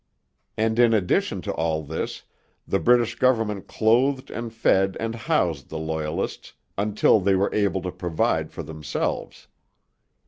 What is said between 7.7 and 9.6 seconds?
to provide for themselves.